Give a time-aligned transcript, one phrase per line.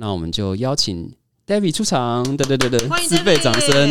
[0.00, 1.12] 那我们就邀请
[1.44, 3.90] David 出场，对对对对，自备掌声。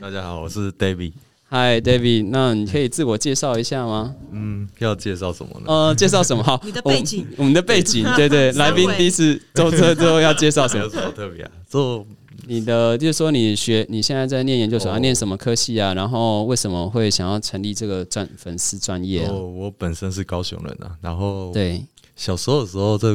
[0.00, 1.12] 大家好，我是 David。
[1.48, 4.16] 嗨，David，那你可以自我介绍一下吗？
[4.32, 5.66] 嗯，要介绍什么呢？
[5.72, 6.42] 呃，介绍什么？
[6.42, 10.92] 好，你的背景我，我们的背景，对对， 身来宾第一次坐车之后要介绍什没有么？
[10.92, 12.04] 什么特别啊，做
[12.48, 15.92] 你的就是说你学你现在在念研究所，念什么科系啊？
[15.92, 19.32] 然后为什么会想要成立这个专粉丝专业啊？
[19.32, 21.84] 我我本身是高雄人啊，然后对，
[22.16, 23.14] 小时候的时候，这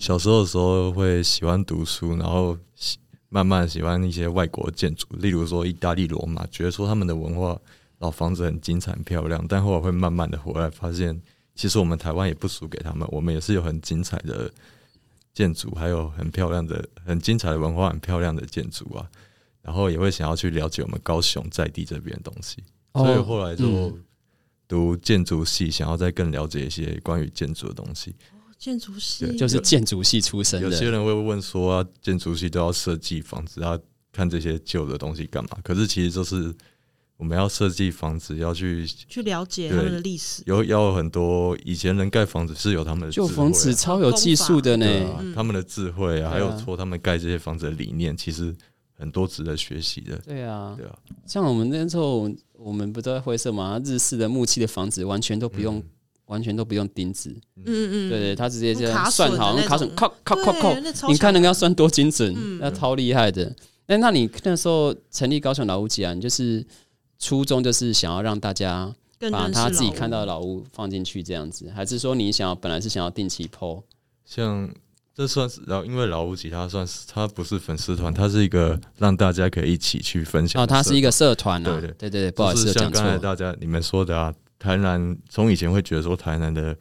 [0.00, 7.56] 小时候的时候会喜欢读书，然后喜慢慢喜欢一些外国建筑，例如说意大利罗马，觉得说他们的文化
[8.00, 11.16] 老房子很精彩、很漂亮，但后来会慢慢的回来发现，
[11.54, 14.50] 其实我们台湾也不输给他们，我们也是有很精彩的
[15.36, 19.06] 建筑，还有很漂亮的、很精彩的文化、很漂亮的建筑啊。
[19.60, 22.62] 然后也会想要去了解我们高雄在地这边的东西，
[22.94, 24.04] 所以后来就嗯
[24.68, 28.14] 读建筑系，想要再更了解一些关于建筑的东西。
[28.56, 33.76] 建筑系就是建筑系出身的有些，人会问说、啊，建筑系都要设计房子，要
[34.12, 35.58] 看这些旧的东西干嘛？
[35.64, 36.54] 可是其实就是
[37.16, 43.28] 我们要设计房子，要去去了解对他们的历史，有要有很多以前人盖房子是有他们的智慧啊。
[43.28, 44.86] 旧房子超有技术的呢。
[44.86, 45.34] 啊嗯。
[45.34, 48.54] 他们的智慧啊，还有说他们盖这些房子的理念，其实
[48.98, 50.16] 很多值得学习的。
[50.26, 50.94] 对啊，对啊，
[51.26, 53.80] 像我们那时候，我们不都在灰色嘛？
[53.84, 55.82] 日式的木器的房子完全都不用，
[56.26, 60.52] 完全都不用钉子，嗯嗯，对对，他直接这样卡算好，榫的那用卡榫种靠靠靠。
[60.52, 60.74] 靠
[61.08, 62.58] 你看那强个要算多精准，嗯。
[62.60, 63.56] 那超厉害的。
[63.88, 66.66] 那那你那时候成立高雄老屋集啊，你就是
[67.18, 73.82] 初衷就是想要让大家更把他自己看到的老屋放进去这样子，还是说你想要本来是想要定期 PO？
[74.24, 74.68] 像
[75.14, 80.66] 这算是然后，因为老屋吉他算是它不是粉丝团，它是一个让大家可以一起去分享哦。
[80.66, 82.90] 它是一个社团啊，对对对对对，不好意思就是像。
[82.90, 86.76] 刚才大家你们说的啊，台南从以前会觉得说台南的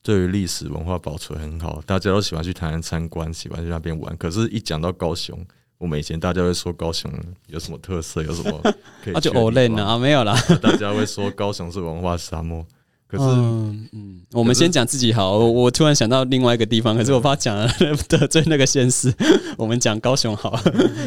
[0.00, 4.16] 对于历史文化保存很好，大家都喜欢去台南参观，喜欢去那边玩。
[4.16, 5.44] 可是，一讲到高雄，
[5.78, 7.12] 我们以前大家会说高雄
[7.48, 8.60] 有什么特色，有什么
[9.04, 10.34] 可以啊，就去的地 o l 方了啊，没有啦。
[10.62, 12.64] 大家会说高雄是文化沙漠。
[13.08, 15.38] 可是，嗯嗯，我们先讲自己好。
[15.38, 17.68] 我我突然想到另外一个地方，可是我怕讲了
[18.08, 19.14] 得罪那个县市。
[19.56, 20.58] 我们讲高雄好。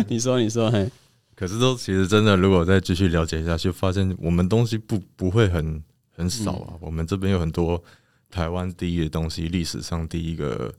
[0.08, 0.90] 你说，你说，嘿，
[1.36, 5.84] 可是都其实真的，如果再继续了解下去，发现我们东西不不会很
[6.16, 6.74] 很少啊。
[6.80, 7.84] 我们这边有很多
[8.32, 10.74] 台湾第一的东西，历史上第一个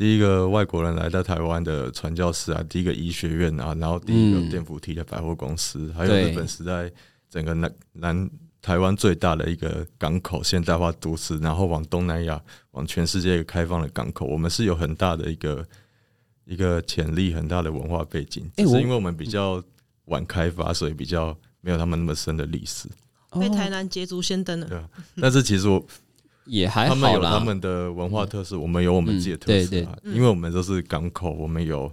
[0.00, 6.90] 第一个外国人来到台湾的传教士啊，第一个医学院啊，然后第一个嗯电扶梯的百货公司，还有日本时代
[7.28, 8.30] 整个南南
[8.62, 15.68] 台湾最大的一个港口现代化都市，然后往东南亚、往全世界开放的港口，我们是有很大的一个
[16.46, 19.62] 一个潜力、很大的文化背景，只是因为我们比较
[20.06, 22.88] 晚开发，所以比较没有他们那么深的历史，
[23.38, 24.78] 被台哦南捷足先登了对。
[24.78, 24.88] 啊。
[25.20, 25.86] 但是其实我
[26.46, 27.12] 也还好啦他们。
[27.14, 31.90] 有他们的文化特色，我们有我们自己的特嗯色啊，因为我们都是港口，我们有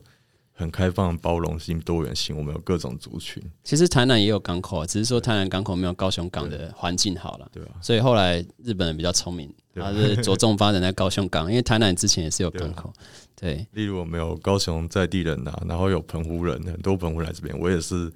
[0.53, 7.47] 很开放、包容性、多元性，我们有各种族群，其实台南也有港口啊，只是说台南港口没有高雄港的环境好了。
[7.51, 12.91] 对啊、所以后来日本人比较聪明，对他是着重发展在高雄港，因为台南之前也是有港口。
[13.39, 18.11] 对，例如我们有高雄在地人啊，然后有澎湖人，很多澎湖来这边，我也是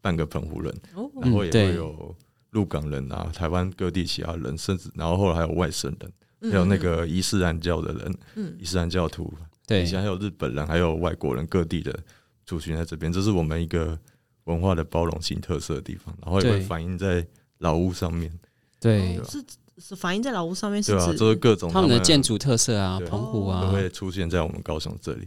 [0.00, 2.12] 半个澎湖人，哦，然后也会有
[2.54, 8.56] 鹿港人啊，台湾各地其他人，甚至然后后来还有外省人，嗯还有那个伊斯兰教的人，嗯。
[8.58, 9.30] 伊斯兰教徒，
[9.66, 9.82] 对。
[9.82, 11.92] 以，前还有日本人，还有外国人，各地的
[12.46, 13.98] 族群在这边，这是我们一个
[14.44, 17.26] 文化的包容性特色的地方，然后也会反映在
[17.58, 18.32] 老屋上面，
[18.80, 19.18] 对。
[19.18, 19.44] 哦，是
[19.78, 23.08] 是反映在老屋上面，是对就是各种他们的建筑筑特色啊，对。
[23.08, 23.62] 澎湖啊。
[23.62, 25.26] 都，会出现在我们高雄这里。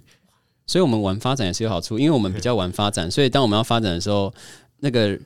[0.66, 4.34] 所以我们晚发展也是有好处，因为我们比较晚发展，所以当我们要发展的时候，
[4.80, 5.18] 那个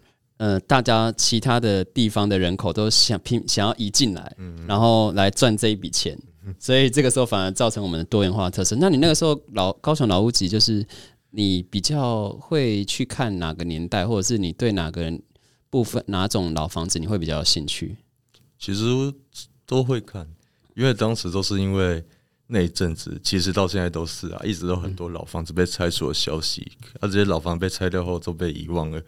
[0.42, 6.18] 呃，大家其他的地方的人口都想拼想要移进来，嗯然后来赚这一笔钱，
[6.58, 8.76] 所以这个时候反而造成我们的多元化特色。
[8.80, 10.84] 那你那个时候老高雄老屋集就是
[11.30, 15.22] 你比较会去看哪个年代，或者是你对哪个人
[15.70, 17.98] 部分哪种老房子你会比较有兴趣？
[18.58, 18.84] 其实
[19.68, 20.28] 都会看，
[20.74, 22.04] 因为当时都是因为
[22.48, 29.00] 那一阵子，其实到现在都是啊，一直都很多老房子被拆除的消息，而、这些老房被拆掉后都被遗忘了。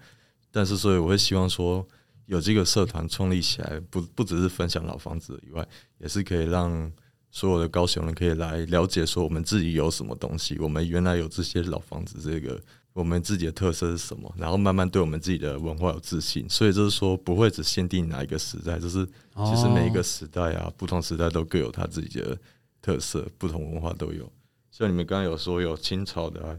[0.56, 1.84] 但是，所以我会希望说，
[2.28, 5.68] 有这个社团创立起来，不不只是分享老房子以外，
[5.98, 6.92] 也是可以让
[7.32, 12.62] 所有的高雄人可以来了解说我们自己有什么东西，我们原来有这些老房子，这个
[12.94, 16.48] 我们自己的特色是什么，然后慢慢对我们自己的文化有自信。
[16.48, 19.04] 所以就是说，不会只限定哪一个时代，就是
[19.44, 22.38] 其实每一个时代啊，不同时代都各有它自己的
[22.80, 24.32] 特色，不同文化都有。
[24.70, 26.56] 像你们刚刚有说有清朝的、啊，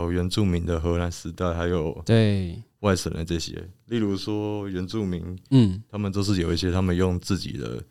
[0.00, 3.52] 有原住民的荷兰时代，还有对，外省人这些。
[3.86, 7.82] 例如说原住民，嗯，他们都是有一些他们用自己的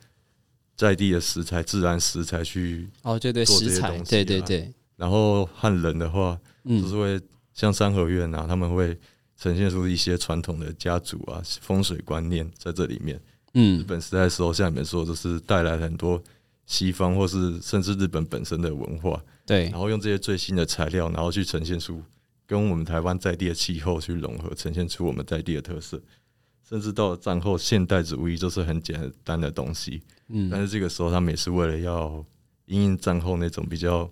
[0.75, 6.33] 在地的食材、自然食材去，哦，对对，食材，对对对，然后汉人的话，
[6.65, 7.21] 就嗯是会
[7.53, 8.98] 像三合院啊，他们会
[9.38, 13.19] 呈现出一些传统的家族啊风水观念在这里面。
[13.53, 13.80] 嗯。
[13.80, 16.21] 日嗯，本时代的时候，像你们说，就是带来很多
[16.65, 22.01] 西方或是甚至日本本身的文化，对然后用这些最新的材料，然后去呈现出
[22.45, 26.01] 跟我们台湾在地的气候去融合，呈现出我们在地的特色。
[26.63, 32.25] 甚至到了战后，现代主义就是很简单的东西，嗯但嗯，是这个时候他们也是为了要
[32.65, 34.09] 因应战后那种比较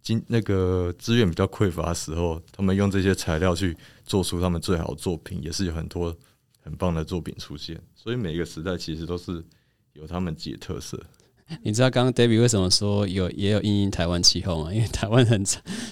[0.00, 6.16] 经那个资源比较匮乏的时候，他们用这些材料去做出他们最好的作品，也是有很多
[6.60, 7.80] 很棒的作品出现。
[7.96, 9.44] 所以每一个时代其实都是
[9.94, 11.00] 有他们自己的特色。
[11.62, 14.72] 你知道刚刚 David 为什么说有也有因应台湾气候吗？
[14.74, 15.44] 因为台湾很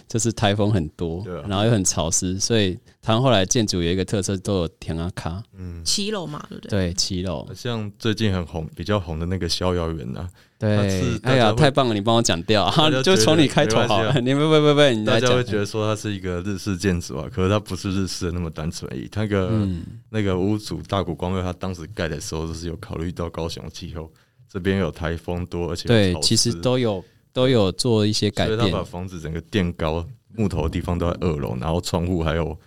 [0.09, 1.45] 就是台风很多，啊。
[1.49, 6.71] 然后又很潮湿，所以台湾后来建筑有一个特色，都有田阿卡，嗯，骑楼嘛，对不对？
[6.71, 10.29] 对，骑楼，像最近很红、比较红的那个逍遥园啊，
[10.59, 12.71] 它对哎呀，太棒了，你帮我讲掉，
[13.03, 19.09] 就从你开头好了，你不不不不，你大家会，觉得说它是一个日式建筑啊，可是它不是日式的那么单纯而已。
[19.11, 24.11] 它那个、嗯，那个屋主大谷光卫，他当时盖的时候就是有考虑到高雄气候，
[24.53, 27.03] 这边有台风多，而且对其实都有
[27.33, 30.05] 都有做一些改变所以他把，房子整个垫高，
[30.35, 32.59] 木头的地方都在二楼，然后窗户还有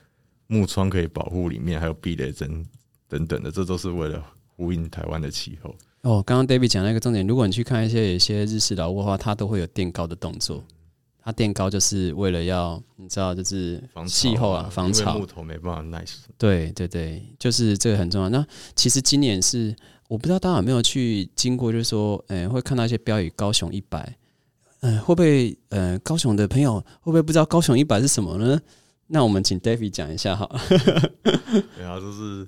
[0.47, 2.65] 木窗可以保护里面，还有避雷针
[3.09, 4.24] 等等的，这都是为了
[4.56, 5.75] 呼应台湾的气候。
[6.01, 10.63] 哦，刚刚 David 讲那个重点，如果你去看一些有一些日式老屋的话，它都会有垫高的动作。
[11.25, 15.25] 它垫高就是为了要你知道，就是防潮气候啊，防因为潮木。
[15.25, 16.27] 头没办法耐死。
[16.38, 18.27] 对对对，就是这个很重要。
[18.27, 18.45] 那
[18.75, 19.74] 其实今年是
[20.07, 24.15] 我不知道大家有没有去经过，就是说，呃，会看到一些标语“高雄一百”，
[24.81, 28.59] 嗯，会不会呃，高雄的朋友会不会不知道高雄一百是什么呢？
[29.07, 30.50] 那我们请 David 讲一下哈，
[31.75, 32.47] 对啊，就是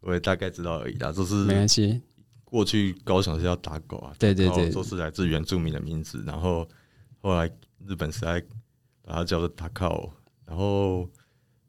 [0.00, 2.00] 我也大概知道而已啦，就是没关系。
[2.44, 6.66] 过去高雄是要打狗啊，对对对都是来自原住民的名字，然后
[7.20, 7.46] 后来
[7.86, 8.40] 日本时代
[9.02, 10.10] 把它叫做打狗，
[10.46, 11.08] 然后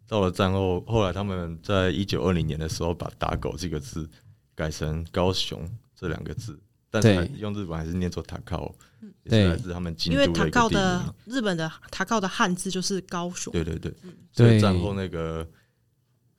[0.08, 4.10] 到了战后，后来他们在一九二零年的时候把打狗这个字
[4.60, 5.66] 改成高雄
[5.96, 6.60] 这两个字，
[6.92, 8.76] 但是用日本还是念作塔靠，
[9.24, 11.38] 也对是来自他们京因为塔都的一个地靠的名。
[11.38, 13.94] 日本的塔靠的汉字就是高雄，对对对，
[14.34, 15.48] 所以战后那个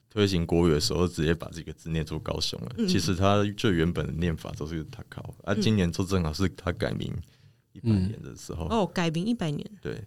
[0.07, 2.71] 推行国语的时候，直接把这个字念作高雄了。
[2.77, 2.87] 嗯。
[2.87, 5.33] 其实它最原本的念法都是塔靠。
[5.43, 7.11] 啊，今年就正好是它改名
[7.71, 8.67] 一百嗯年的时候。
[8.67, 10.03] 哦，改名一百年，对，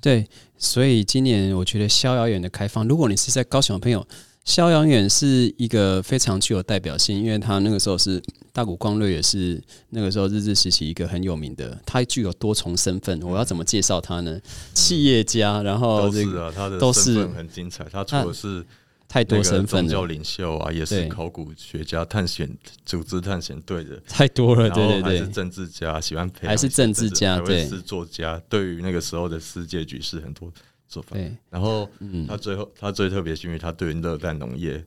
[0.00, 0.26] 对，
[0.56, 4.06] 所以今年我觉得逍遥园的开放，如果你是在高雄的朋友，
[4.44, 13.20] 逍遥园是一个非常具有代表性，因为他那个时候是大谷光瑞，也是那个时候日治时期一个很有名的，他具有多重身份。
[13.22, 14.40] 我要怎么介绍他呢？
[14.72, 17.84] 企业家，然后都这个是啊，他的都是很精彩。
[17.84, 18.64] 他除了是
[19.06, 22.50] 太多身份了，宗教领袖啊，也是考古学家、探险
[22.86, 24.00] 组织探险队的。
[24.08, 30.50] 太多了，对对对，政治家，喜欢培养还是政治家对还是作家，对于那个时候的世界局势很多
[30.88, 31.10] 做法。
[31.14, 34.84] 对，然后嗯，他最后他最特别是因为他对于热带农业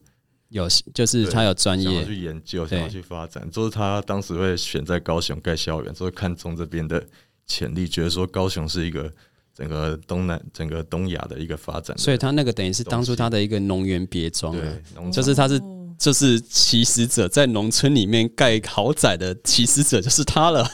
[0.50, 2.78] 有就是他有专业，去研究，对。
[2.78, 7.02] 想要去发展，就是他当时会选在高雄盖校园，就是看中这边的
[7.48, 9.10] 潜力，觉得说高雄是一个
[9.54, 11.98] 整个东南、整个东亚的一个发展。
[11.98, 14.62] 所以他那个等于是当初他的一个农园别庄啊。
[14.96, 20.68] 对，，就是他是哦就是起始者，在农村里面盖豪宅的起始者就是他了。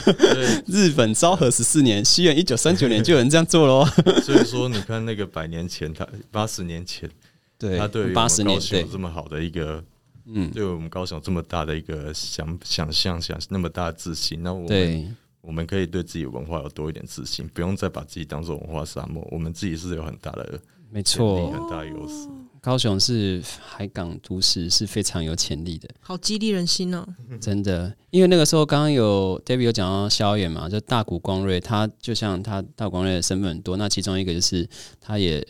[0.68, 3.86] 日本昭和十四年，西元一九三九年就有人这样做喽。
[4.22, 7.10] 所以说你看那个百年前，他八十年前，
[7.58, 9.82] 对他对八十年有，这么好的一个，
[10.26, 15.08] 嗯，对我们高雄这么大的一个想想象，想那么大的自信，那我们对
[15.40, 22.28] 我们可以对自己文化有多一点自信，不用再把自己当做文化沙漠，我们自己是有很大的没，错，很大的优势。
[22.66, 27.06] 高雄是海港都市，是非常有潜力的，好激励人心哦。
[27.40, 27.94] 真的。
[28.10, 34.68] 因为那个时候刚刚有 David 有讲到萧炎嘛，就大谷光瑞，他就像他大谷光瑞的身份很多，那其中一个就是
[35.00, 35.46] 他也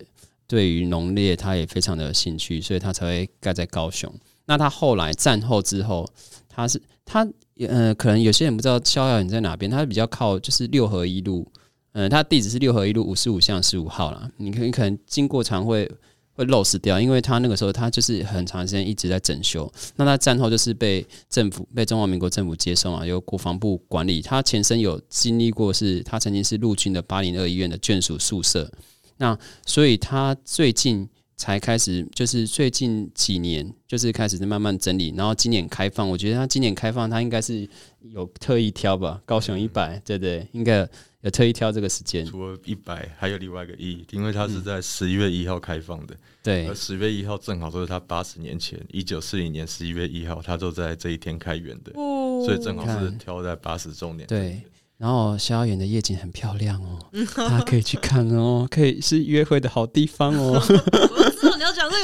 [0.47, 4.13] 对于农业他也非常的有兴趣，所以他才会盖在高雄。
[4.45, 6.07] 那他后来战后之后，
[6.51, 7.27] 他是他
[7.67, 11.51] 呃，可能有些人不知道逍遥园在哪边，他比较靠就是六合一路，
[11.93, 14.31] 嗯，他地址是六合一路五十五巷十五号啦。
[14.37, 15.91] 你可你可能经过常会
[16.37, 19.71] 会 lost 掉，因为他那个时候他就是很长时间一直在整修。
[19.97, 24.21] 那他战后就是被政府被中华民国政府接收嘛，由国防部管理。
[24.21, 28.71] 他前身有经历过是，他曾经是陆军的八零二医院的眷属宿舍。
[29.17, 36.07] 那所以他最近才开始，就是最近几年就是开始在慢慢整理，然后今年开放。
[36.09, 37.67] 我觉得他今年开放，他应该是
[38.01, 40.47] 有特意挑吧，高雄一百，对对？
[40.53, 40.87] 应该
[41.27, 54.25] 有特意挑这个时间，除了一百，还有另外一个意义，因为它是在十一月一号开放的，对而十月一号正好就是他八十年前，一九四零年十一月一号，他就在这一天开园的，哦所以正好是挑在八十周年。
[54.29, 54.61] 对。
[54.99, 56.99] 然后逍遥园的夜景很漂亮哦，
[57.37, 60.55] 大家可以去看哦，可以是约会的好地方哦。
[60.57, 62.01] 我知道你要讲这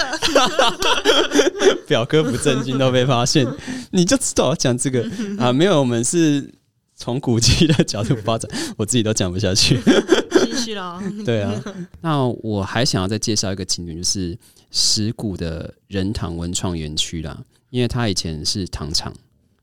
[1.73, 3.47] 个， 表哥不正经都被发现，
[3.93, 5.51] 你就知道要讲这个啊？
[5.51, 6.53] 没有，我们是
[7.03, 9.77] 从古迹的角度发展， 我自己都讲不下去。
[10.45, 11.03] 继续啦。
[11.27, 11.53] 对啊，
[12.01, 14.39] 那我还想要再介绍一个景点，就是
[14.71, 19.13] 石鼓的仁堂文创园区啦，因为它以前是糖厂。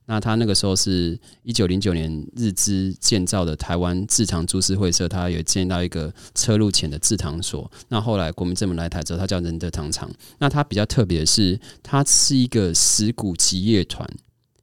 [0.05, 7.71] 那它那个时候是一九零九年日资建造的台湾制糖株式会社，它有建到一个车路前的制糖所。
[7.87, 10.11] 那后来国民政府来台之后，它叫仁德糖厂。
[10.39, 14.05] 那它比较特别的是，它是一个石鼓集乐团，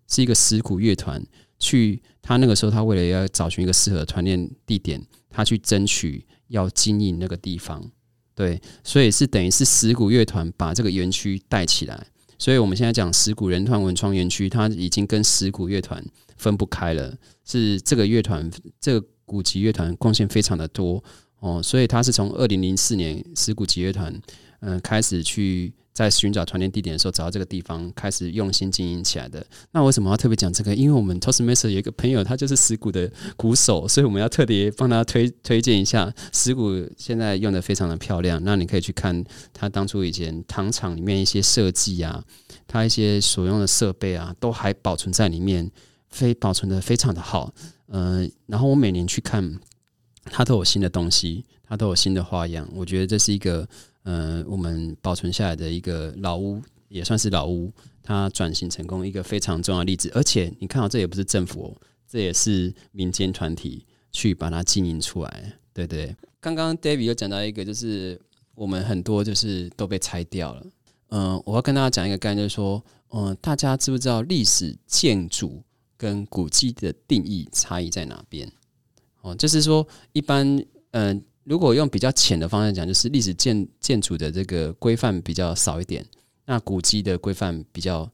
[0.08, 1.24] 是一个石鼓乐团
[1.58, 2.02] 去。
[2.22, 7.88] 他那个时候，他为了要找寻一个适合团练地点，他去争取要经营那个地方。
[8.34, 12.06] 对，所以是等于是石鼓乐团把这个园区带起来。
[12.36, 16.04] 所以我们现在讲石鼓人团文创园区，它已经跟石鼓乐团
[16.36, 17.16] 分不开了。
[17.44, 21.02] 是这个乐团，这个古籍乐团贡献非常的多
[21.38, 21.62] 哦。
[21.62, 24.12] 所以它是从二零零四年石鼓集乐团，
[24.60, 29.42] 嗯、开始去在寻找团练地点的时候，找到这个地方，开始用心经营起来的。
[29.70, 30.74] 那为什么要特别讲这个？
[30.74, 38.38] 因为我们 Toastmaster 有一个朋友，他就是石鼓的鼓手，所以我们要特别帮他推推荐一下石鼓，现在用的非常的漂亮。
[38.44, 39.24] 那你可以去看
[39.54, 42.22] 他当初以前糖厂里面一些设计啊，
[42.66, 45.70] 他一些所用的设备啊，都还保存在里面，
[46.10, 47.54] 非保存的非常的好。
[47.86, 49.58] 呃，然后我每年去看，
[50.24, 52.68] 它都有新的东西，它都有新的花样。
[52.74, 53.66] 我觉得这是一个
[54.06, 57.72] 呃，我们保存下来的一个老屋，也算是老屋，
[58.04, 60.08] 它转型成功一个非常重要的例子。
[60.14, 65.58] 而且你看到这也不是政府、哦，这也是民间团体去把它经营出来。
[65.72, 68.20] 对对，刚刚 David 有讲到一个，就是
[68.54, 70.64] 我们很多就是都被拆掉了。
[71.08, 75.64] 嗯、我要跟大家讲一个概念，就是说，嗯、大家知不知道历史建筑
[75.96, 78.48] 跟古迹的定义差异在哪边？
[79.22, 86.04] 哦，就是说，一般嗯、如果用比较浅的方向讲，就是历史建建筑的这个规范比较少一点，
[86.44, 88.10] 那古迹的规范比较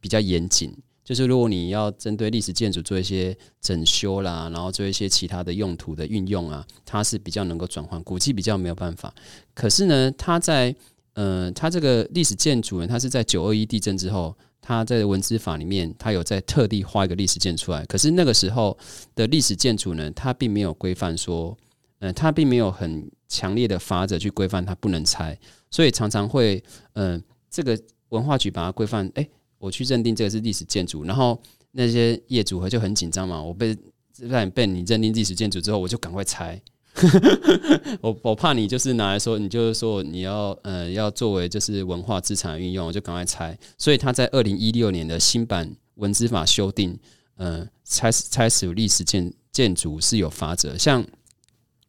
[0.00, 0.72] 比较严谨。
[1.04, 9.12] 就是如果你要针对历史建筑做一些整修啦，然后做一些其他的用途的运用啊，它是比较能够转换，古迹比较没有办法。
[9.54, 10.72] 可是呢，它在
[11.14, 17.84] 呃，它这个历史建筑呢，它是在九二一地震之后，它在文资法里面，它有在特地画一个历史建筑出来。
[17.86, 18.78] 可是那个时候
[19.16, 21.56] 的历史建筑呢，它并没有规范说，
[21.98, 25.38] 呃，它并没有很强烈的法则去规范它不能拆，
[25.70, 26.62] 所以常常会，
[26.92, 27.78] 呃，这个
[28.10, 29.28] 文化局把它规范，哎、
[29.58, 31.40] 我去认定这个是历史建筑，然后
[31.72, 33.76] 那些业主会就很紧张嘛，我被
[34.20, 36.60] 让你被你认定历史建筑之后，我就赶快拆。
[38.00, 43.56] 我我怕你就是拿来说，你就是说你要呃要作为就是文化资产运用，我就赶快拆。
[43.76, 46.98] 所以他在二零一六年的新版文资法修订，
[47.36, 50.76] 呃，拆拆除历史建建筑是有法则。
[50.76, 51.06] 像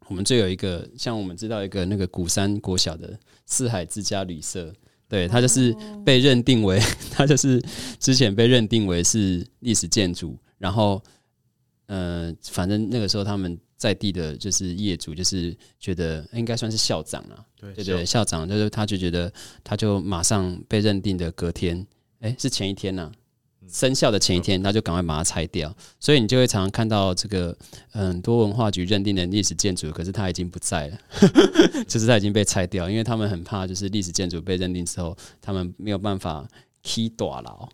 [0.09, 4.73] 我们就有一个，像我们知道一个那个鼓山国小的四海之家旅社，
[5.07, 5.73] 对，它就是
[6.03, 6.79] 被认定为，
[7.11, 7.63] 它就是
[7.99, 11.01] 之前被认定为是历史建筑，然后
[11.85, 18.47] 呃，反正那个时候他们在地的就是业主，就是觉得应该算是校长了，对对对，校长。
[18.49, 19.31] 就是他就觉得
[19.63, 21.85] 他就马上被认定的隔天，
[22.19, 23.11] 哎、是前一天呐、
[23.71, 27.55] 生效的前一天，他就赶快把它拆掉，所以你就会常常看到这个
[27.93, 30.97] 嗯很多文化局认定的历史建筑，可是它已经不在了，
[31.87, 36.47] 就是它已经被拆掉，因为他们很怕就是历史建筑被认定之后，他们没有办法
[36.81, 37.69] key 大牢，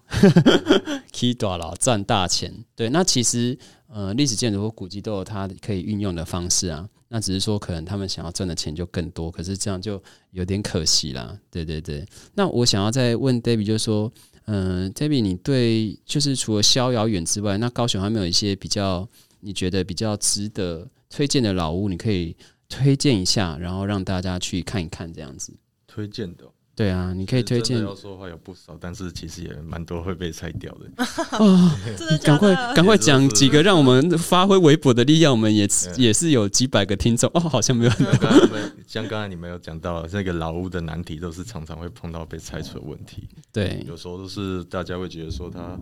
[1.13, 2.53] key 大牢赚大钱。
[2.75, 11.37] 对，那其实呃历史建筑或古迹都有它可以运用的方式啊，那只是说可能他们想要赚的钱就更多，可是这样就有点可惜啦。
[11.49, 14.11] 对对对，那我想要再问 David，就是说。
[14.45, 19.07] 嗯 d a b i 你对就是除了逍遥远之外，那高雄还没有一些比较
[19.39, 22.35] 你觉得比较值得推荐的老屋，你可以
[22.69, 25.53] 推荐一下，然后让大家去看一看这样子。
[25.87, 26.45] 推荐的，
[26.75, 31.05] 对啊，你可以推荐真的要说的话有不少，但是其实也蛮多会被拆掉的。
[31.39, 32.73] 哦，真的假赶快？
[32.75, 35.31] 赶快讲几个，让我们发挥微薄的力量。
[35.31, 38.59] 我们也嗯也是有几百个听众哦，好像没有很多。
[38.85, 43.27] 像刚才你们有讲到，这个老屋的难题都是常常会碰到被拆除的问题。
[43.53, 45.79] 对有时候都是大家会觉得说它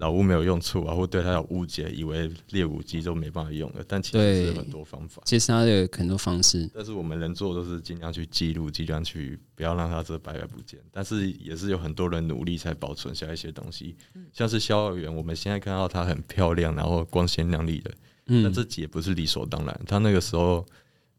[0.00, 5.20] 老屋没有用处啊，或对它有误解，以为猎武机都没办法用了，但其实对是很多方法。
[5.26, 10.80] 其实它有很多方式，但是我们能做的都是尽量去记录，尽量去不要让它这白白不见。
[10.90, 13.94] 但是也是有很多人努力才保存下一些东西，
[14.32, 17.90] 像是逍遥园，我们现在看到它很漂亮，然后光鲜亮丽的，
[18.28, 19.80] 嗯，但这也不是理所当然。
[19.86, 20.64] 它那个时候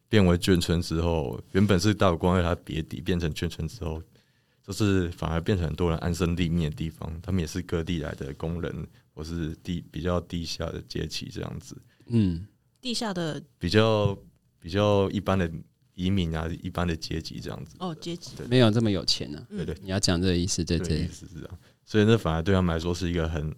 [0.10, 4.02] 变为眷村之后，原本是大有公园它别底，变成眷村之后，
[4.72, 7.20] 就是反而变成很多人安身立命的地方。
[7.22, 11.76] 他们也是各地来的工人，或是地比较地下的阶级这样子，
[12.08, 12.48] 嗯，
[12.80, 14.18] 地下的比较
[14.60, 15.52] 比较一般的
[15.94, 17.76] 移民啊，一般的阶级这样子。
[17.80, 21.60] 哦阶级，没有这么有钱呢、对对你要讲这个意思，对对，对意，思是这样。
[21.86, 23.54] 所以那反而对他们来说是一个很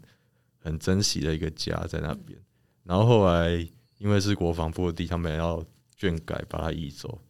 [0.58, 2.38] 很珍惜的一个家在那边。
[2.84, 3.52] 然后后来
[4.00, 5.64] 因为是国防部的地，他们要
[5.98, 7.22] 眷改把它移走，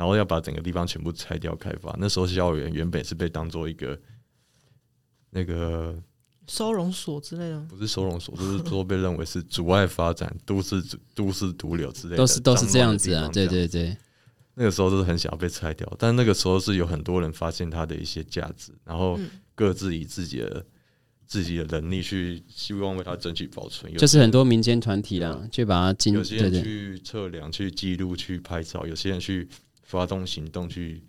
[0.00, 1.94] 然后要把整个地方全部拆掉开发。
[2.00, 4.00] 那时候校园原本是被当做一个
[5.28, 5.94] 那个
[6.48, 10.82] 收容所之类的，不是收容所，就是说被认为是阻碍发展、都市
[11.14, 13.94] 都市毒瘤之类的，都是都是这样子啊，对对对，
[14.54, 19.28] 那个时候就是很想要被拆掉，但那个时候是有很多人发现它的一些价值，然后嗯。
[19.52, 20.64] 各自以自己的
[21.26, 29.46] 自己的能力去希望为它争取保存，有就是很多民间团体啦，去把它进，有些人去测量、去记录、去拍照，有些人去
[29.90, 31.02] 发动行动去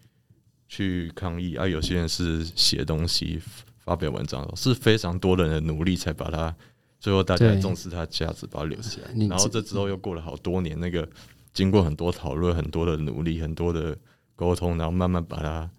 [0.68, 3.40] 去抗议，啊，有些人是写东西、
[3.78, 6.56] 发表文章，是非常多人的努力才把它
[7.00, 9.28] 最后大家重视它的价值，把它留下来。
[9.28, 11.08] 然后这之后又过了好多年，那个
[11.54, 13.96] 经过很多讨论、很多的努力、很多的
[14.36, 15.70] 沟通，然后慢慢把它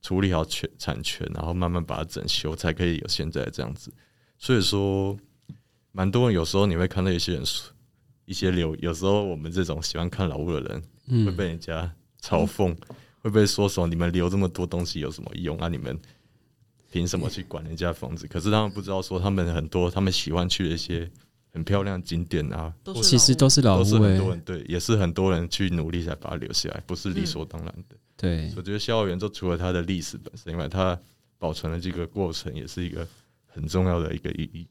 [0.00, 3.92] 处理好权产权，然后慢慢把它整修，才可以有现在这样子。
[4.38, 5.14] 所以说，
[5.92, 7.70] 蛮多人有时候你会看到一些人说
[8.24, 12.74] 一些留，有时候我们这种喜欢看老物的人，会嗯，被人家嘲讽，
[13.22, 15.68] 会不会说什么你们留这么多东西有什么用啊？
[15.68, 15.98] 你们
[16.90, 18.26] 凭什么去管人家房子？
[18.26, 21.10] 可是他们不知道说，他们很多他们喜欢去的一些
[21.52, 27.96] 很漂亮景点啊，都其实都是老都是屋哎、很多人对，也是很多人去努力才把它留下来，不是理所当然的。
[28.16, 30.98] 对，我觉得校园就除了它的历史本身以外，它
[31.38, 33.06] 保存的这个过程也是一个
[33.46, 34.66] 很重要的一个意义。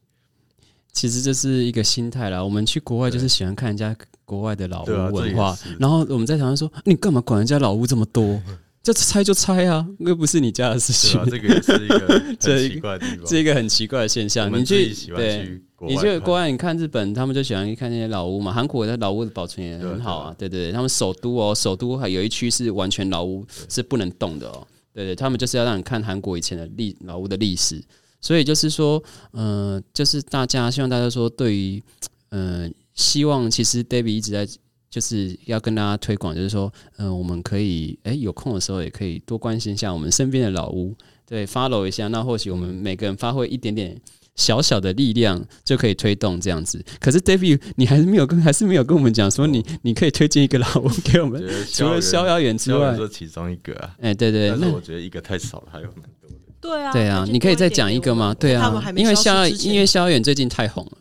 [0.92, 2.42] 其实这是一个心态啦。
[2.42, 3.96] 我们去国外就是喜欢看人家
[4.30, 8.40] 国外的老屋文化，然后我们在台湾说，你干嘛管人家老屋这么多？
[8.80, 11.20] 这拆就拆啊，又不是你家的事情。
[11.28, 13.26] 这个也是一个很 奇怪的地方。
[13.26, 14.50] 这一个很奇怪的现象。
[14.56, 18.52] 你去对，你去国外，你看日本，他们就喜欢看那些老屋嘛。
[18.52, 24.64] 韩国的老屋的保存也很好啊，对对对，他们首都哦，首都还有一区是完全老屋，是不能动的哦。
[24.94, 27.82] 对对，他们就是要让你看韩国以前的历老屋的历史。
[28.22, 31.82] 所以就是说，呃，就是大家希望大家说，对于，
[32.28, 32.68] 呃，
[33.00, 34.46] 希望其实 David 一直在
[34.90, 40.94] 就是要跟大家推广，就是说，嗯、我们可以，哎、有空的时候也可以多关心一下我们身边的老屋，
[41.26, 43.96] 对，follow 一下，那或许我们每个人发挥一点点
[44.34, 46.84] 小小的力量，就可以推动这样子。
[46.98, 56.36] 可是 David，你还是没有跟，还是没有跟我们讲说你，你可以推荐一个老屋给我们除了逍遥园之外逍遥园，是其中一个啊，哎、对对，那但是我觉得一个太少了，还有蛮多的。
[56.60, 58.34] 对啊，对啊，你可以再讲一个吗？
[58.34, 60.92] 对啊因为逍遥因为逍遥园最近太红了。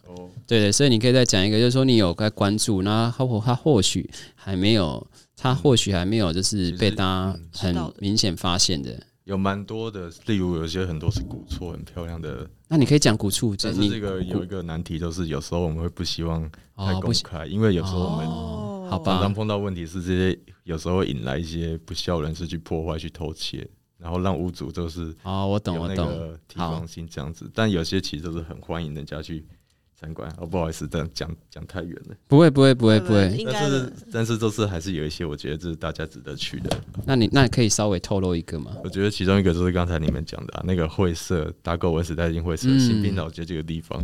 [0.50, 5.06] 哦，对对，所以你可以再讲一个，就是说你有在关注，那他或他或许还没有，
[5.38, 9.00] 他或许还没有就是被大家嗯很明显发现的。
[9.26, 16.42] 有蛮多的，例如有些很多是古厝，很漂亮的，那你可以讲古处，你但是这个有一个难题，就是有时候我们会不希望
[16.76, 27.48] 太公开，因为有时候我们哦，好吧常常碰到问题是这些有时候会引来一些不孝人士去破坏、去偷窃，然后让屋主就是哦，我懂我懂，个提防心这样子。
[27.54, 29.46] 但有些其实都是很欢迎人家去
[30.00, 30.32] 参观。
[30.38, 32.16] 哦，不好意思，这样讲讲太远了。
[32.28, 33.44] 不会不会不会不会。
[33.52, 33.94] 但是。
[34.12, 36.70] 但是都是还是有一些，我觉得这是大家值得去的。
[37.06, 38.76] 那你那可以稍微透露一个吗？
[38.84, 44.04] 我觉得其中一个就是刚才你们讲的、啊、那个会社打狗文史代进会社嗯新滨老街这个地方，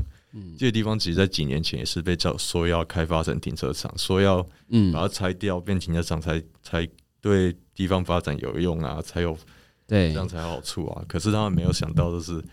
[0.58, 6.88] 这个地方其实在几年前也是被叫说要开发成停车场，说要嗯把，它拆掉变停车场才才
[7.22, 9.38] 对地方发展有用啊，才有
[9.88, 11.04] 对这样才有好处啊。
[11.08, 12.44] 可是他们没有想到的是，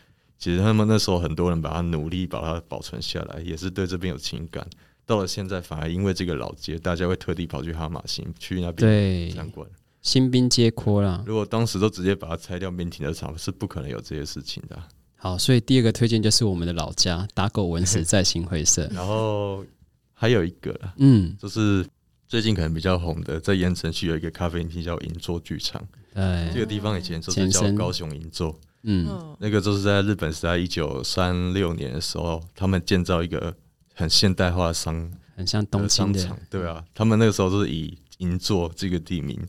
[0.42, 4.66] 其实他们那时候很多人把它努力把它保存下来，也是对这边有情感。
[5.06, 9.64] 到了现在，反而因为这个老街，大家会特地跑去哈马星去那边对，参观。
[10.00, 11.22] 新兵接阔啦。
[11.24, 18.90] 如果当时都直接把它拆掉变停车场，是不可能有这些事情的啊、好，所以第二个推荐就是我们的老家打狗文史在新会社。
[18.92, 19.64] 然后
[20.12, 21.86] 还有一个啦，嗯，就是
[22.26, 25.80] 最近可能比较红的，在盐城区有一个咖啡厅叫银座剧场。
[26.12, 33.54] 这对，个地方以前就是叫高雄银座，嗯，嗯，那个就是在日本时代一九三六年的时候，他们建造一个
[33.94, 36.18] 很现代化的商很像东京的。
[36.18, 39.40] 商场，对啊，他们那个时候就是以银座这个地名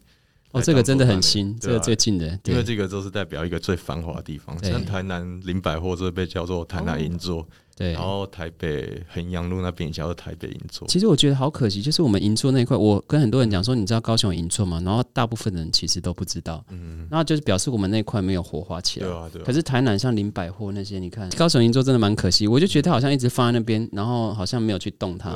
[0.53, 8.01] 哦，来这个真的很新，这个最近的，因为对这个就是代表一个最繁华的地方，像台南林百货这被叫做台南银座，对然。
[8.03, 10.87] 后台北衡阳路那边也叫做台北银座。
[10.87, 14.79] 其实我觉得好可惜，就是我们银座那一块，我跟很多人讲说，你知道高雄有银座吗？
[14.85, 19.07] 然后大部分人其实都不知道，嗯，那就是表示我们那一块没有活化起来。
[19.07, 19.45] 对啊，对啊。
[19.45, 25.35] 可是台南像林百货那些，你看高雄银座真的蛮可惜，我就觉得它好像一直放在那边，然后好像没有去动它。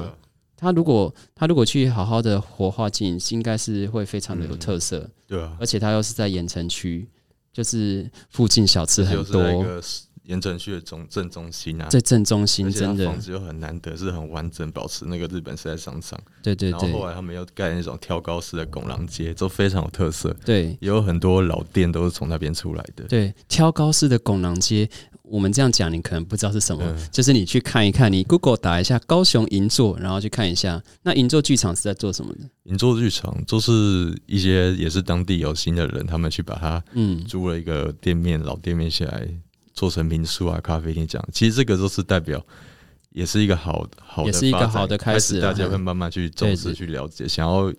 [0.57, 7.07] 他如果他如果去好好的活化经营，应该是会非常的有特色，对啊，而且他又是在盐城区，
[7.53, 9.81] 就是附近小吃很多，个
[10.23, 13.05] 盐城区的中正中心啊，在正中心真的。
[13.05, 16.19] 房，子又很难得，是很完整，保持那个日本时代商场。
[16.43, 20.77] 对对对然后后来他们又盖那种挑高式的拱廊街，都非常有特色，对。
[20.81, 23.05] 也有很多老店都是从那边出来的。
[23.05, 24.89] 对，挑高式的拱廊街。
[25.29, 32.49] 我们这样讲，你可能不知道是什么，嗯就是你去看一看，你 Google 打一下高雄银座，然后去看一下，那银座剧场是在做什么的？
[32.63, 39.27] 银座剧场就是一些也是当地有心的人，他们去把它嗯，租了一个店面，老店面下来
[39.73, 41.29] 做成民宿啊、咖啡厅这样。
[41.33, 42.45] 其实这个都是代表，
[43.11, 47.73] 也是一个好好的也是一个好的开开始啊大家会慢慢去重视、去了解，想要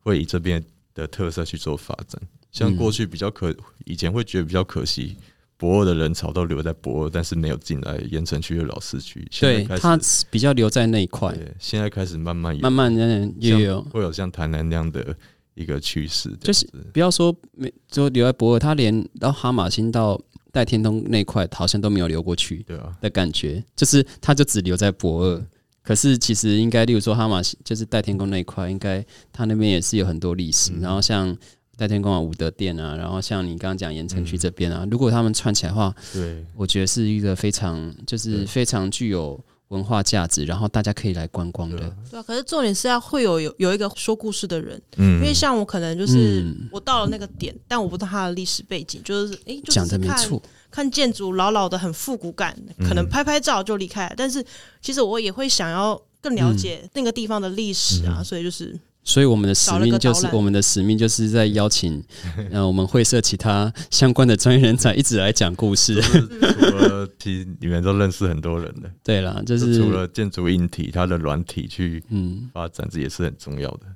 [0.00, 0.62] 会以这边
[0.94, 2.20] 的特色去做发展。
[2.50, 5.16] 像嗯过去比较可，以前会觉得比较可惜。
[5.58, 9.28] 博尔的人潮都留在博尔，但是没有进来盐城区的老市区。
[9.40, 9.98] 对，他
[10.30, 13.82] 比较留在那一块，对，现在开始慢慢有慢慢的也有。
[13.90, 15.14] 会有像台南那样的
[15.54, 20.20] 一个趋势，就是不要说没，就留在博尔，他连到哈马星到
[20.52, 25.44] 戴天通那块好像都没有流过去对啊，的感觉，就是他就只留在博尔。
[25.82, 30.70] 可是其实应该，例如说哈马星，就是戴天宫那一块，应该他那边也是有很多历史。
[30.80, 31.34] 然后像
[31.78, 34.38] 戴天宫啊、武德殿啊，然后像你刚刚讲盐城区嗯。
[34.38, 39.38] 这边啊，如果他们串起来的话，对，我觉得是一个非常就是非常具有
[39.68, 41.78] 文化价值，然后大家可以来观光的。
[42.10, 42.22] 对啊。
[42.22, 45.20] 可是重点是要会有有有一个说故事的人，嗯。
[45.20, 46.68] 因为像我可能就是嗯。
[46.72, 53.08] 我到了那个点，但我不知道它的历史背景，就是诶，就讲只是看的没错，看建筑老老的很复古感，可能嗯。
[53.08, 54.14] 拍拍照就离开了。
[54.16, 54.44] 但是
[54.82, 62.04] 其实我也会想要更了解那个地方的历史啊，嗯所以就是所以我们的使命就是我们的使命就是在邀请，
[62.52, 65.94] 呃，我们会社其他相关的专业人才一直来讲故事。
[65.94, 73.86] 就是除了其实你们都认识很多人的， 对啦，就就是除了建筑硬体，它的软体去嗯发展，这也是很重要的。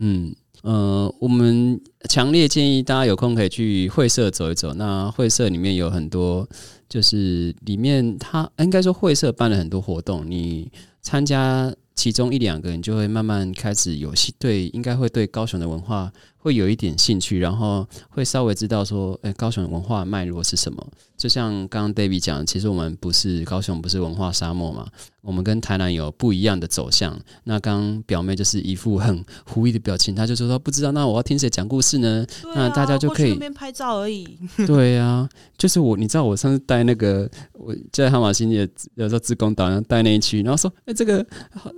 [0.00, 4.74] 嗯呃，我们强烈建议大家有空可以去会社走一走。
[4.74, 6.46] 那会社里面有很多，
[6.88, 16.12] 就是里面它应该说会社办了很多活动，你参加其中一两个，人就会慢慢开始有兴对，应该会对高雄的文化
[16.46, 20.86] 会有一点兴趣，然后会稍微知道说，哎、高雄的文化脉络是什么。
[21.16, 24.86] 就像刚刚 David 讲，其实我们不是高雄，不是文化沙漠嘛，
[25.22, 27.18] 我们跟台南有不一样的走向。
[27.44, 32.24] 那刚刚表妹就是一副很狐疑的表情，她就说她不知道，那我要听谁讲故事呢？
[32.42, 34.38] 对那啊，大家就可以边拍照而已。
[34.68, 35.28] 对呀、
[35.58, 41.26] 就是我，你知道我上次带那个我在哈马星也有时候自贡岛然后带那一区，然后说，哎、这个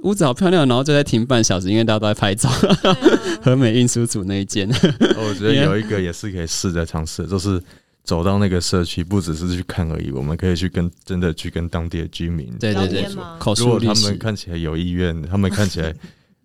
[0.03, 2.51] 屋子好漂亮，然后就在停半小时，因为大家都在拍照。
[2.51, 2.99] 啊
[3.41, 4.69] 和美运输组那一间，
[5.19, 7.63] 我觉得有一个也是可以试着尝试的，就是
[8.05, 13.03] 走到那个社区，不只是去看而已，我们可以去跟真的去跟当地的居民对对对。
[13.57, 15.95] 如果他们，看起来有意愿，他们看起来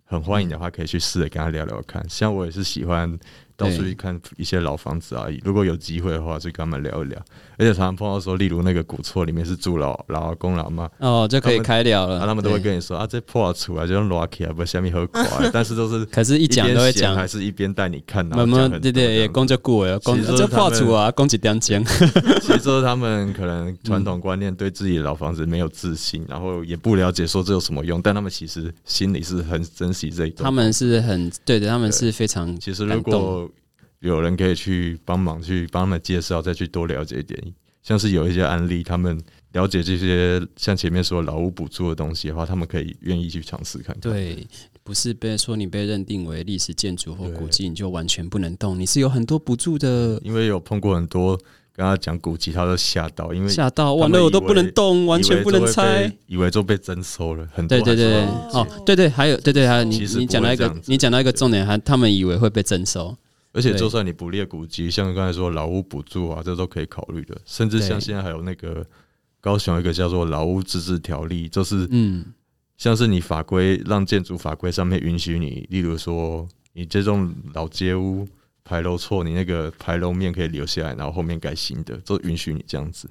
[0.04, 2.04] 很欢迎的话， 可以去试着跟他聊聊看。
[2.08, 3.18] 像我也是喜欢
[3.56, 7.18] 到处去看一些老房子啊，如果有机会的话，就跟他们聊一聊。
[7.56, 12.18] 而且常常碰到说，例如那个古厝里面是住老老阿公老妈，哦，就可以开聊了。
[12.26, 17.14] 他们都会，跟你说啊，这破厝啊，就用拉起啊，不下面喝垮， 但是都是可是一讲都会讲。
[17.14, 30.44] 还，是一边带你看，然我后讲很多们对对，也这样公就过了，公其实这破处啊，公几点讲，其实 他们可能传统观念对自己的老房子没有自信，然后也不了解说这有什么用，但他们其实心里是很珍惜这一段。
[30.44, 33.43] 他们是很对的，他们是非常其实如果
[34.04, 37.42] 有人可以去帮忙去帮他们介绍，再去多了解一点，
[37.82, 39.18] 像是有一些案例，他们
[39.52, 44.00] 了解这些像前面说老屋补助的东西的话，他们可以愿意去尝试看看。
[44.00, 44.46] 对，
[44.82, 50.20] 不是被说你被认定为历史建筑或古迹，你就完全不能动，你是有很多补助的。
[50.22, 51.34] 因为有碰过很多
[51.72, 63.16] 跟他讲古籍，他都吓到，因为吓到，他完了我都不能动，完全不能拆。，以为就被征收了，很多对对对，哦哦，对对，还有对对，还有你你讲到一个你讲到一个重点，还他们以为会被征收，
[63.54, 67.40] 而且就算你不列古迹，像刚才说老屋补助啊，这都可以考虑的。
[67.46, 68.84] 甚至像现在还有那个
[69.40, 72.26] 高雄一个叫做老屋自治条例，就是嗯，
[72.76, 78.28] 像是你法规让建筑法规上面允许你，例如说你这种老街屋
[78.64, 83.08] 牌楼错，你那个牌楼面可以留下来，然后后面改新的，都允许你这样子。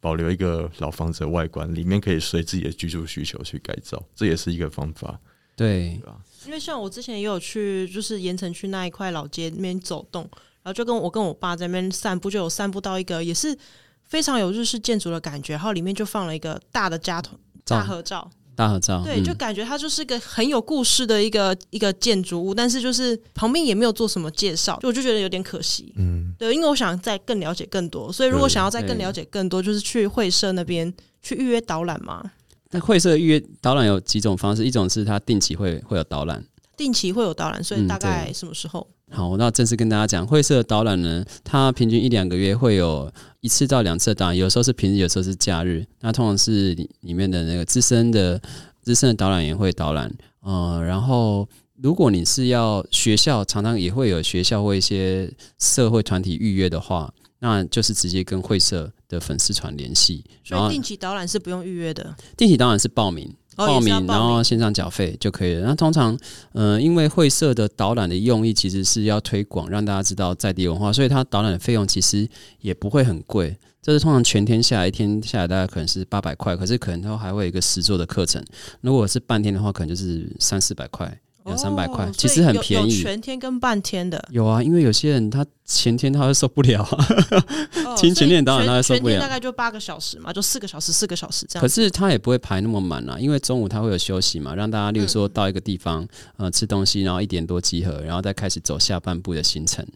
[0.00, 5.20] 保留一个老房子的外观，里面可以随自己的居住需求去改造，这也是一个方法，
[5.56, 6.16] 对对，吧？
[6.46, 10.22] 因为像我之前也有去，就是盐城区那一块老街那边走动，
[10.62, 13.56] 然后就跟我跟我爸在那边散步，就有散步到一个也是
[14.02, 25.92] 非常有日式建筑的感觉，然后里面就放了一个大的家团大合照，大合照，对，嗯就感觉它就是一个很有故事的一个一个建筑物，但是就是旁边也没有做什么介绍，就我就觉得有点可惜。
[25.96, 32.32] 嗯，对，因为我想再更了解更多，所以如果想要再更了解更多，就是去会社那边去预约导览嘛。
[32.72, 36.44] 那会社预约导览有几种方式，一种是它定期会会有导览。
[36.76, 38.84] 定期会有导览，所以嗯大概什么时候？
[39.10, 45.86] 好，那正式跟大家讲，会社的导览呢，它平均一两个月会有一次到两次的导览，有时候是平日，有时候是假日。
[46.00, 48.40] 那通常是里里面的那个资深的
[48.80, 62.16] 资深的导览员会导览，呃，然后如果你是要学校，常常也会有学校或一些社会团体预约的话，那就是直接跟会社的粉丝团联系，然后所以定期导览是不用预约的。
[62.36, 63.32] 定期导览是报名。
[63.56, 65.66] 哦，报名，然后线上缴费就可以了。
[65.66, 66.18] 那通常，
[66.52, 72.26] 呃，因为会社的导览的用意其实是要推广，让大家知道在地文化，所以它导览的费用其实
[72.60, 73.54] 也不会很贵。
[73.82, 78.42] 这是通常全天下来一天下来大概可能是八百块，可是可能它还会有一个实作的课程。
[78.80, 82.90] 如果是半天的话，可能就是三四百块，两三百块哦，其实很便宜。
[83.02, 86.82] 全天跟半天的，有啊，因为有些人他前天他会受不了，
[87.84, 91.60] 哦听前所以面导览全他会受不了大概就八个小时嘛，就四个小时，四个小时这样。
[91.60, 99.86] 可是他也不会排那么满啊，因为中午他会有休息嘛，让大家例如说到一个地方，呃，吃东西，然后一点多集合，然后再开始走下半部的行程。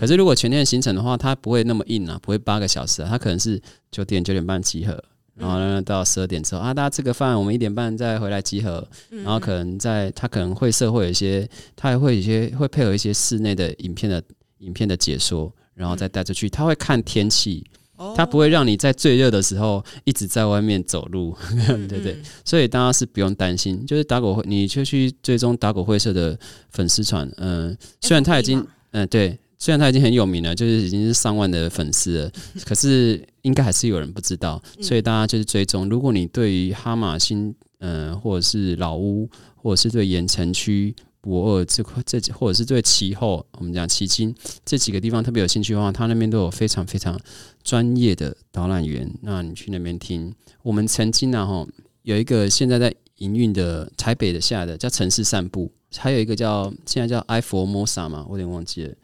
[0.00, 5.02] 可是如果全天的行程的话，他不会那么硬啊，不会八个小时啊，他可能是九点九点半集合。
[5.36, 8.86] 然后呢，到十二点之后啊，大家吃个饭，我们一点半再回来集合。
[9.10, 14.22] 然后可能在他可能会社会有一些，他还会有一些会配合一些室内的影片的
[14.58, 16.48] 影片的解说，然后再带出去。
[16.48, 17.64] 他会看天气，
[17.96, 21.36] 哦他不会让你在最热的时候一直在外面走路，
[21.68, 23.84] 对对对嗯所以大家是不用担心。
[23.86, 26.38] 就是打狗会，你就去追踪打狗会社的
[26.70, 32.32] 粉丝团，嗯、虽然他已经，嗯、对，虽然他已经很有名了，就是已经是上万的粉丝了，
[32.64, 35.88] 可是应该还是有人不知道，嗯所以大家就是追踪。
[35.88, 40.94] 如果你对于哈马星，嗯、或者是老屋，或者是对盐城区。
[41.18, 44.32] 博尔这块这几，或者是对其后，我们讲旗津
[44.64, 47.18] 这几个地方特别有兴趣的话，他那边都有非常非常
[47.64, 49.12] 专业的导览员。
[49.22, 51.66] 那你去那边听，我们曾经呢，哈，
[52.02, 58.94] 有一个现在在营运的台北的下的叫城市散步，还有一个叫现在叫 i Formosa 嘛，我有点忘记了，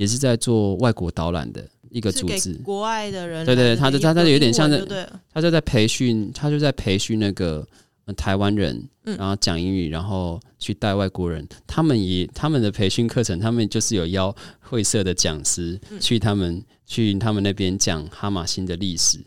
[0.00, 2.54] 也是在做外国导览的一个组织。
[2.64, 7.66] 国外的人对对他的他就他他有点像是英文就对他就在培训，他就在培训那个、
[8.06, 11.46] 呃台湾人，嗯然后讲英语，然后去带外国人。
[11.66, 19.18] 他们也他们的培训课程，他们就是有邀会社的讲师、嗯去他们去他们那边讲哈马星的历史。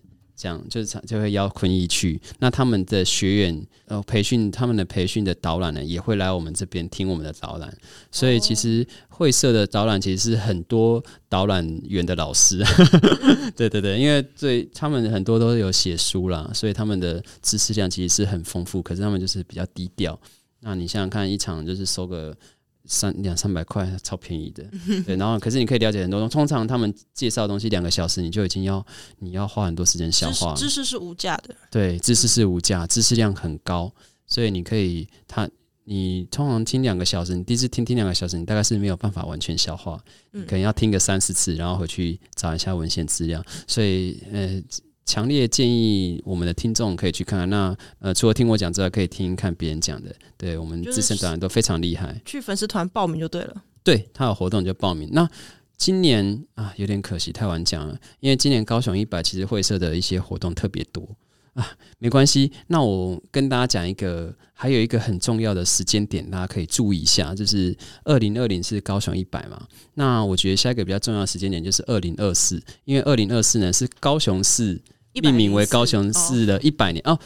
[0.43, 7.73] 这样就是就会邀坤一去，那他们的学员呃培训他们的培训的导览呢，也会来我们这边听我们的导览，
[8.12, 12.62] 所以其实会社的导览其实是很多导览员的老师，
[13.56, 20.19] 对对对，因为对他们很多都有写书啦，所以他们的知识量其实是很丰富，可是他们就是比较低调。
[20.60, 22.36] 那你想想看，一场就是收个
[22.85, 24.63] 三两三百块，超便宜的，
[25.05, 25.15] 对。
[25.15, 28.85] 然后可是你可以了解很多东西，通常他们介绍的东西两个小时，你就已经要
[29.19, 30.53] 你要花很多时间消化。
[30.55, 33.93] 知识是无价的，对，知识是无价，知识量很高，
[34.27, 35.49] 所以你可以他。
[35.85, 43.43] 你通常听两个小时，你第一次听听两个小时，你大概是没有办法完全消化，你可能要听个三四次，然后回去找一下文献资料。
[43.67, 44.63] 所以，呃，
[45.05, 47.49] 强烈建议我们的听众可以去看看。
[47.49, 50.13] 那呃，除了听我讲之外，可以听听看别人讲的。
[50.37, 52.21] 对我们资深导演都非常厉害。
[52.25, 53.63] 去粉丝团报名就对了。
[53.83, 55.09] 对他有活动你就报名。
[55.11, 55.29] 那
[55.75, 61.05] 今年啊，有点可惜，太晚讲了，因为今年高雄一百其实会社的一些活动特别多
[61.53, 62.51] 啊，没关系。
[62.67, 69.67] 那我跟大家讲一个，还有一个很重要的时间点，大家可以注意一下，就是二零二零是高雄一百嘛。
[69.95, 74.81] 那我觉得下一个比较重要的时间点就是二零二四，因为二零二四呢是高雄市
[75.21, 77.17] 命名为高雄市的一百年哦。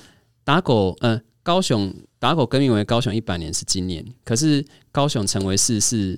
[0.44, 6.18] 打狗，呃，高雄打狗更名为高雄一百年是今年，可是高雄成为市是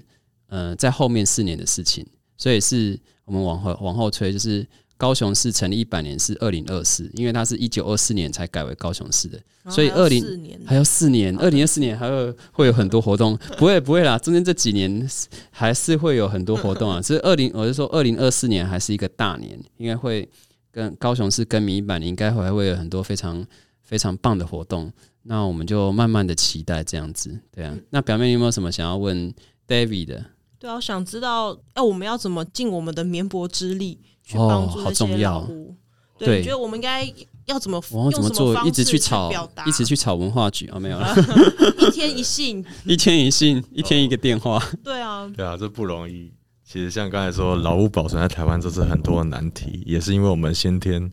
[0.50, 2.06] 呃在后面四年的事情，
[2.38, 10.24] 所以是我们往后往后推，就是高雄市成立一百年是二零二四，因为它是一九二四年才改为高雄市的，所以二零
[10.66, 15.10] 还有四年，二零二四年还有会有很多活动，不会不会啦，中间这几年
[15.50, 17.00] 还是会有很多活动啊。
[17.02, 20.28] 只是二零，我是说二零二四年还是一个大年，应该会
[20.72, 23.46] 跟高雄市更名一百年，应该还会有很多非常
[23.82, 24.92] 非常棒的活动。
[25.24, 27.76] 那我们就慢慢的期待这样子，对啊。
[27.90, 29.34] 那表妹你有没有什么想要问
[29.68, 30.26] David 的？
[30.58, 35.76] 对啊，我想知道，哎、我们要怎么尽我们的绵薄之力去哦帮助这些好重要老屋？
[36.18, 37.06] 对对，你觉得我们应该
[37.46, 38.54] 要怎么我要怎么做？
[38.68, 39.32] 一直去去炒，，
[39.66, 41.16] 一直去炒文化局哦，没有了，
[41.80, 44.62] 一天一信， 一天一信，一天一个电话。
[44.84, 46.32] 对啊，对啊，这不容易。
[46.72, 51.12] 其实像刚才说，老屋保存在台湾这是很多的难题，也是因为我们先天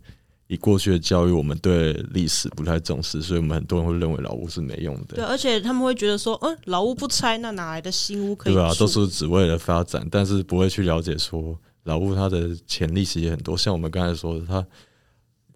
[0.48, 8.52] 以过去的教育，我们对历史不太重视，所以我们很多人会认为老屋是没用的对，而且他们会觉得说，嗯，老屋不拆，那哪来的新屋可以？
[8.52, 13.56] 对啊，都是只为了发展，但是不会去了解说老屋它的潜力其实也很多。
[13.56, 14.66] 像我们刚才说的，它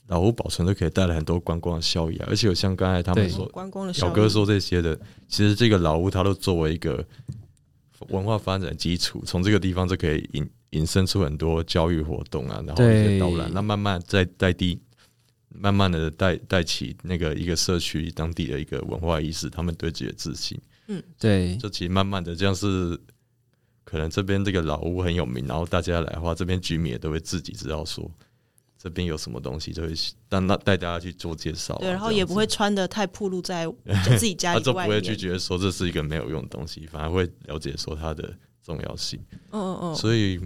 [0.06, 2.26] 老屋保存都可以带来很多观光的效益啊。
[2.30, 7.04] 而且有像刚才他们说，观光的小哥说这些的，其实这个老屋它都作为一个
[8.08, 13.18] 文化发展基础，从这个地方就可以引引申出很多教育活动啊，然后一些对。
[13.18, 14.80] 导览，那慢慢在在地。
[15.52, 21.02] 慢慢的带带起那个一个社区当地的一个文化意识，他们对自己的自信，嗯。
[21.18, 21.56] 对。
[21.56, 22.96] 就其实慢慢的这样是，
[23.82, 28.08] 可能这边这个老屋很有名，然后大家来的话，这边居民也都会自己知道说
[28.82, 29.92] 这边有什么东西，就会
[30.30, 33.70] 让那带大家去做介绍啊、对，然后也不会穿的太暴露在
[34.16, 34.98] 自己家他就里 外面。
[35.00, 39.20] 不会去觉得说这是一个没有用的东西，反而会了解说它的重要性。
[39.50, 40.40] 嗯嗯嗯，所以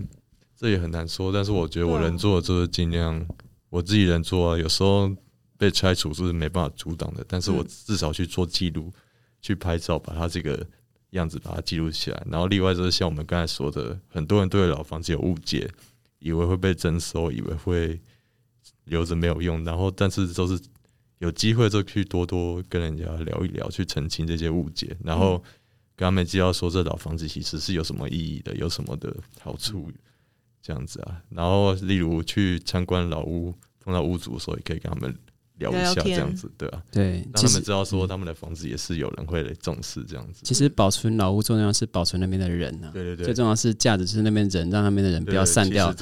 [0.56, 3.24] 这也很难说，但是我觉得我能做的就是尽量
[3.70, 4.58] 我自己能做啊。
[4.58, 5.08] 有时候
[5.56, 8.92] 被拆除是没办法阻挡的，但是我嗯至少去做记录，
[9.40, 10.66] 去拍照，把它这个
[11.10, 12.20] 样子把它记录起来。
[12.28, 15.70] 然后另外就是像我们刚才说的，很多人对老房子有误解，
[16.18, 18.00] 以为会被征收，以为会
[18.84, 20.60] 留着没有用，然后但是都是
[21.18, 25.38] 有机会就去多多跟人家聊一聊，去澄清这些误解，然后
[25.96, 29.90] 跟他们介绍说这老房子其实是有什么意义的，有什么的好处，
[30.60, 31.22] 这样子啊。
[31.30, 35.14] 然后例如去参观老屋，碰到屋主的时候，也可以跟他们
[35.58, 40.40] 聊一下，这样子，对啊，对，让他们知道说他们的房子也是有人会来重视这样子。
[40.42, 45.94] 其实保存老屋重要是保存那边的人啊，对对对，最重要是价值是那边人，让那边的人不要散掉，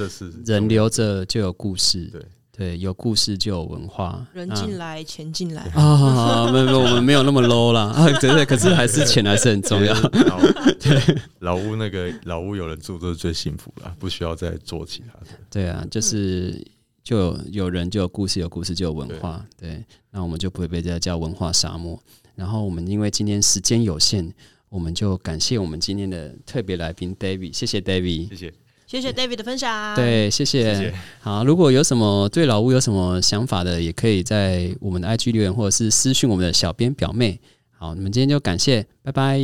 [0.47, 5.63] 人留着就有故事，对对，有故事就有文化，人那进来，钱进来。
[5.75, 9.95] 啊， 没有没有，我们没有那么 low 啦，啊，对对，可是还是钱还是很重要。
[9.95, 10.41] 老
[10.79, 15.39] 对老屋那个老屋有人住，这是最幸福了，不需要再做其他的。
[15.51, 16.63] 对啊，就是
[17.03, 21.99] 就有有人就有故事，有故事就有文化，对，那我们就不会被这叫文化沙漠。
[22.35, 24.31] 然后我们因为今天时间有限，
[24.69, 28.55] 我们就感谢我们今天的特别来宾 David，谢谢 David，谢谢，
[28.93, 30.75] 谢谢 David 的分享。，对，谢谢。
[30.75, 30.95] 谢谢。
[31.19, 37.41] 好，如果有什么对老屋有什么想法的，也可以在我们的 IG 留言，或者是私讯我们的小编表妹。
[37.71, 39.41] 好，你们今天就感谢，拜拜。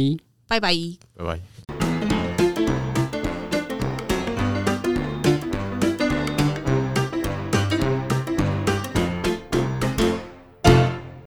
[0.47, 0.75] 拜拜。
[1.17, 1.58] 拜拜。